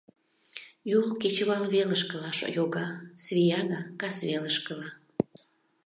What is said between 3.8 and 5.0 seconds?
касвелышкыла.